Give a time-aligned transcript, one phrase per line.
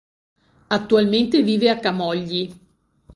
[0.71, 2.57] Attualmente vive a Camogli.